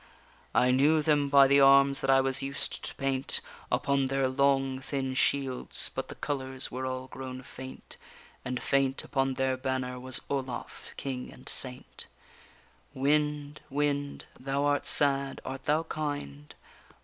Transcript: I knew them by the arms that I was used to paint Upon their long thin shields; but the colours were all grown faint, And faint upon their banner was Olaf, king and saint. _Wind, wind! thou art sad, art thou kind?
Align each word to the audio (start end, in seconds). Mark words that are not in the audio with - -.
I 0.55 0.71
knew 0.71 1.03
them 1.03 1.29
by 1.29 1.45
the 1.47 1.59
arms 1.59 2.01
that 2.01 2.09
I 2.09 2.21
was 2.21 2.41
used 2.41 2.83
to 2.85 2.95
paint 2.95 3.39
Upon 3.71 4.07
their 4.07 4.27
long 4.27 4.79
thin 4.79 5.13
shields; 5.13 5.91
but 5.93 6.07
the 6.07 6.15
colours 6.15 6.71
were 6.71 6.87
all 6.87 7.05
grown 7.05 7.43
faint, 7.43 7.97
And 8.43 8.59
faint 8.63 9.03
upon 9.03 9.35
their 9.35 9.55
banner 9.57 9.99
was 9.99 10.19
Olaf, 10.27 10.89
king 10.97 11.31
and 11.31 11.47
saint. 11.47 12.07
_Wind, 12.95 13.57
wind! 13.69 14.25
thou 14.39 14.65
art 14.65 14.87
sad, 14.87 15.39
art 15.45 15.65
thou 15.65 15.83
kind? 15.83 16.55